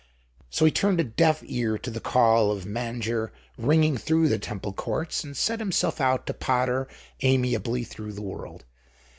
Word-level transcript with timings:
So 0.49 0.65
he 0.65 0.71
turned 0.71 0.99
a 0.99 1.03
deaf 1.03 1.43
ear 1.45 1.77
to 1.77 1.91
the 1.91 1.99
call 1.99 2.49
of 2.49 2.65
"Manger" 2.65 3.31
ringing 3.55 3.99
through 3.99 4.29
the 4.29 4.39
Temple 4.39 4.73
Courts, 4.73 5.23
and 5.23 5.37
set 5.37 5.59
himself 5.59 6.01
out 6.01 6.25
to 6.25 6.33
potter 6.33 6.87
amiably 7.21 7.83
through 7.83 8.13
the 8.13 8.23
world. 8.23 8.65